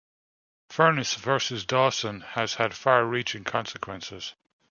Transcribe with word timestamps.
"Furniss 0.69 1.13
versus 1.15 1.63
Dawson" 1.63 2.21
has 2.21 2.55
had 2.55 2.73
far-reaching 2.73 3.43
consequences. 3.43 4.33